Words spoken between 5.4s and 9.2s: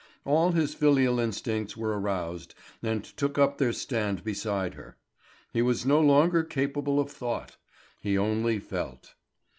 He was no longer capable of thought; he only felt.